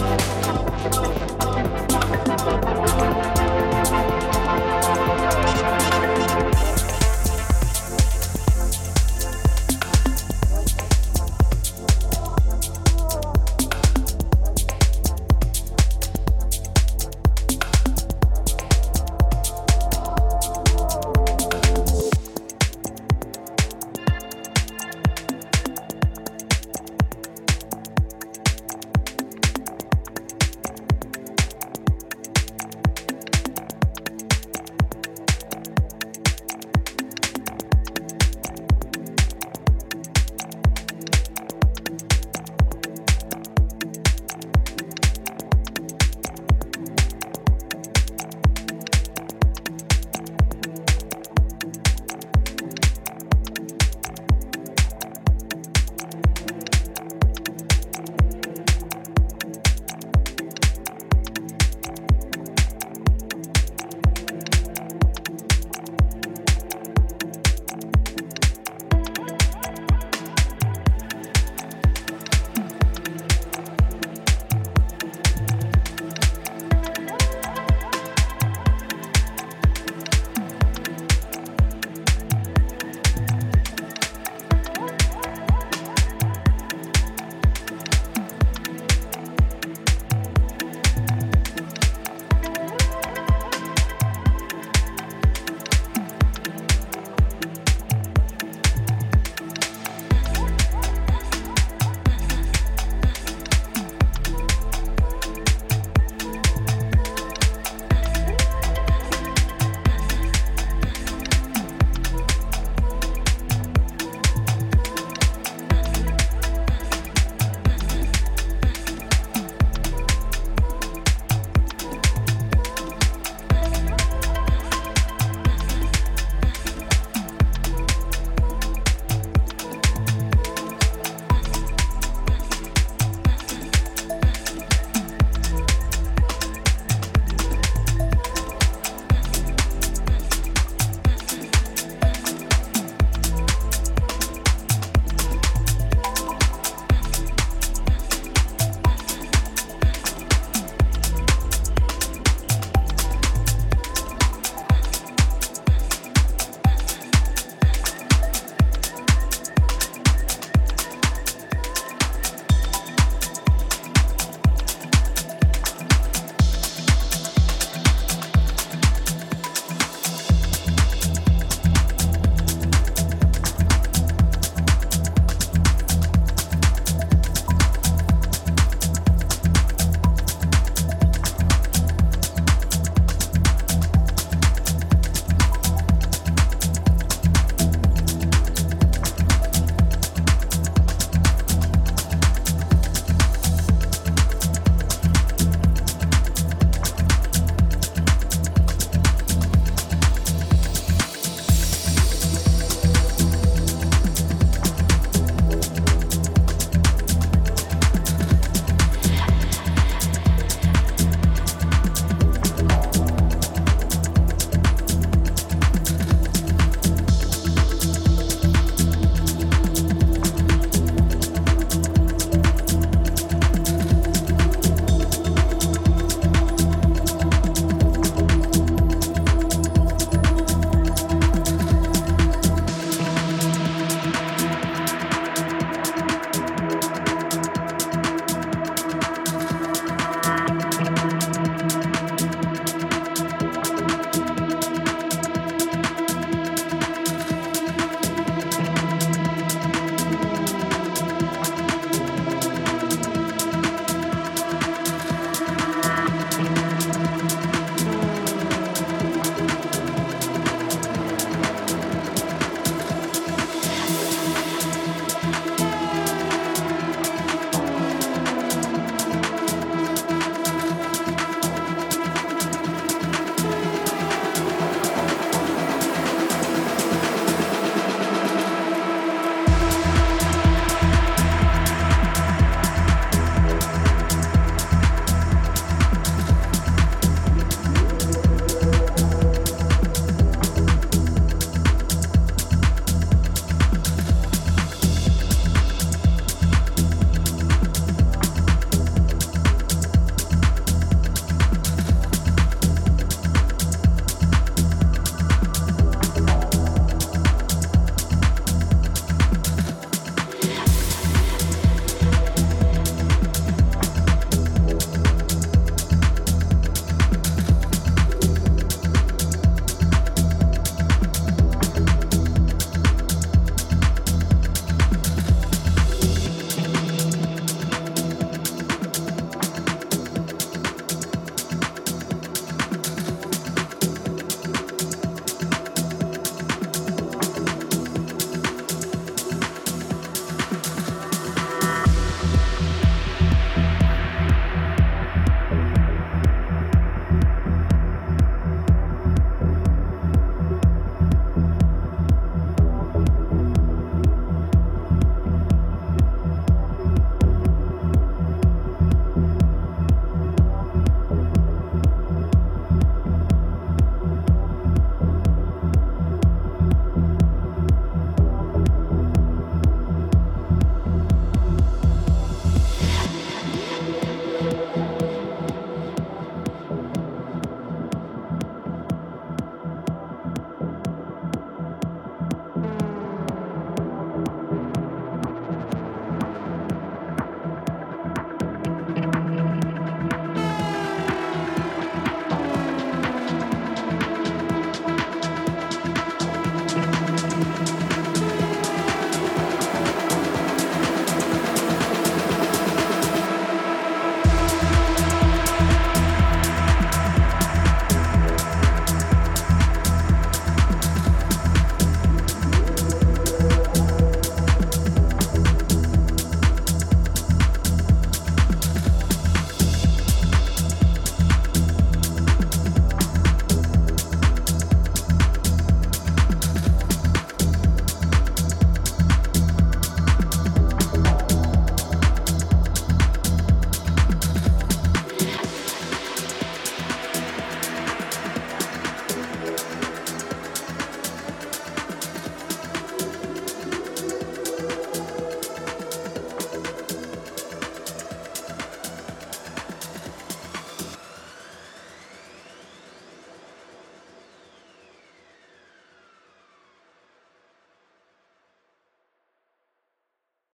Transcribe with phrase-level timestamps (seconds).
[0.00, 0.29] love.